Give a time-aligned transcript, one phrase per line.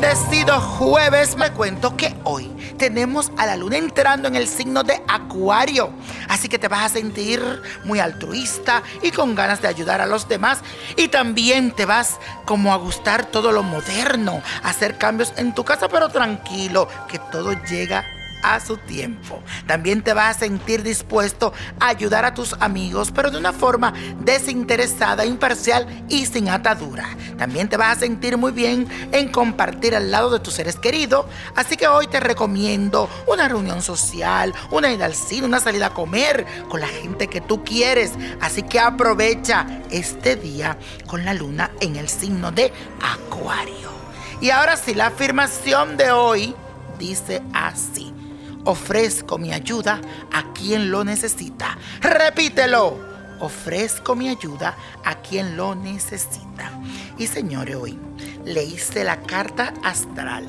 [0.00, 2.48] querido jueves, me cuento que hoy
[2.78, 5.90] tenemos a la luna entrando en el signo de Acuario.
[6.28, 7.42] Así que te vas a sentir
[7.84, 10.60] muy altruista y con ganas de ayudar a los demás.
[10.96, 15.88] Y también te vas como a gustar todo lo moderno, hacer cambios en tu casa,
[15.88, 18.04] pero tranquilo, que todo llega
[18.42, 19.42] a su tiempo.
[19.66, 23.92] También te vas a sentir dispuesto a ayudar a tus amigos, pero de una forma
[24.20, 27.08] desinteresada, imparcial y sin atadura.
[27.38, 31.26] También te vas a sentir muy bien en compartir al lado de tus seres queridos.
[31.54, 35.94] Así que hoy te recomiendo una reunión social, una ida al cine, una salida a
[35.94, 38.12] comer con la gente que tú quieres.
[38.40, 43.88] Así que aprovecha este día con la luna en el signo de Acuario.
[44.40, 46.54] Y ahora sí, la afirmación de hoy
[46.98, 48.07] dice así
[48.68, 49.98] ofrezco mi ayuda
[50.30, 51.78] a quien lo necesita.
[52.00, 53.08] Repítelo.
[53.40, 56.72] Ofrezco mi ayuda a quien lo necesita.
[57.16, 57.98] Y señores, hoy
[58.44, 60.44] le hice la carta astral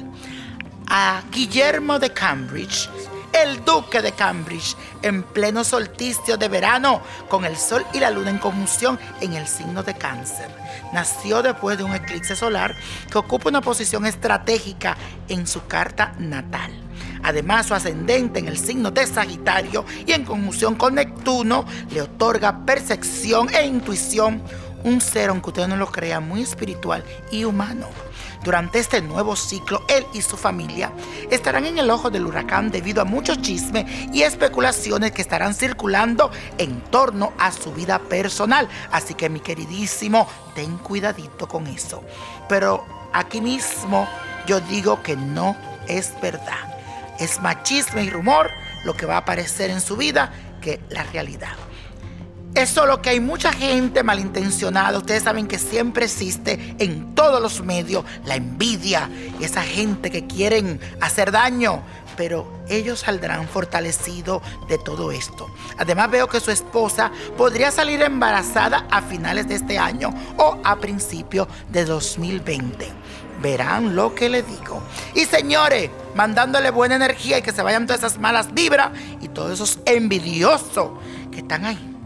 [0.88, 2.90] a Guillermo de Cambridge,
[3.32, 8.32] el duque de Cambridge, en pleno solsticio de verano, con el sol y la luna
[8.32, 10.50] en conjunción en el signo de cáncer.
[10.92, 12.76] Nació después de un eclipse solar
[13.10, 14.98] que ocupa una posición estratégica
[15.30, 16.89] en su carta natal.
[17.24, 22.66] Además, su ascendente en el signo de Sagitario y en conjunción con Neptuno le otorga
[22.66, 24.42] percepción e intuición,
[24.84, 27.88] un ser, aunque usted no lo crea, muy espiritual y humano.
[28.44, 30.94] Durante este nuevo ciclo, él y su familia
[31.30, 36.32] estarán en el ojo del huracán debido a muchos chismes y especulaciones que estarán circulando
[36.58, 38.70] en torno a su vida personal.
[38.92, 42.02] Así que mi queridísimo, ten cuidadito con eso.
[42.48, 44.08] Pero aquí mismo
[44.48, 46.69] yo digo que no es verdad
[47.20, 48.50] es machismo y rumor
[48.84, 50.32] lo que va a aparecer en su vida
[50.62, 51.56] que la realidad.
[52.56, 54.98] Es solo que hay mucha gente malintencionada.
[54.98, 60.26] Ustedes saben que siempre existe en todos los medios la envidia y esa gente que
[60.26, 61.84] quieren hacer daño.
[62.18, 65.48] Pero ellos saldrán fortalecidos de todo esto.
[65.78, 70.76] Además veo que su esposa podría salir embarazada a finales de este año o a
[70.78, 72.92] principios de 2020
[73.42, 74.84] verán lo que le digo.
[75.16, 78.90] Y señores, mandándole buena energía y que se vayan todas esas malas vibras
[79.22, 80.90] y todos esos envidiosos
[81.32, 81.99] que están ahí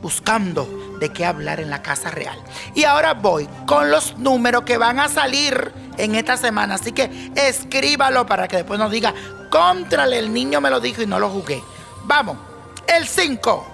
[0.00, 2.38] buscando de qué hablar en la casa real.
[2.74, 6.74] Y ahora voy con los números que van a salir en esta semana.
[6.74, 9.14] Así que escríbalo para que después nos diga,
[9.50, 11.62] contrale, el niño me lo dijo y no lo jugué.
[12.04, 12.38] Vamos,
[12.86, 13.66] el 5,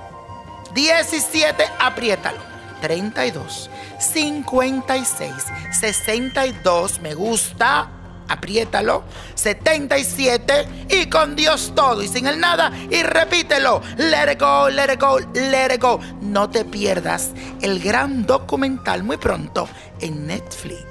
[0.75, 2.57] 17, apriétalo.
[2.81, 5.33] 32, 56,
[5.73, 7.89] 62, me gusta,
[8.29, 9.05] apriétalo,
[9.35, 14.93] 77 y con Dios todo y sin el nada y repítelo, let it go, let
[14.93, 16.01] it go, let it go.
[16.21, 17.31] No te pierdas
[17.63, 19.69] el gran documental muy pronto
[20.01, 20.85] en Netflix.